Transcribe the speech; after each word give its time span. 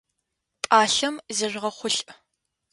Пӏалъэм 0.61 1.15
зежъугъэхъулӏ! 1.35 2.09